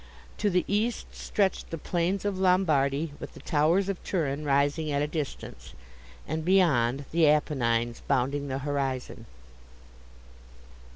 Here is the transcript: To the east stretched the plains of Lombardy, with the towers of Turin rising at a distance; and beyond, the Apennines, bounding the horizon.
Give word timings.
To 0.39 0.49
the 0.49 0.65
east 0.67 1.13
stretched 1.13 1.69
the 1.69 1.77
plains 1.77 2.25
of 2.25 2.39
Lombardy, 2.39 3.13
with 3.19 3.35
the 3.35 3.39
towers 3.39 3.87
of 3.87 4.03
Turin 4.03 4.43
rising 4.43 4.91
at 4.91 5.03
a 5.03 5.07
distance; 5.07 5.75
and 6.27 6.43
beyond, 6.43 7.05
the 7.11 7.27
Apennines, 7.27 8.01
bounding 8.07 8.47
the 8.47 8.57
horizon. 8.57 9.27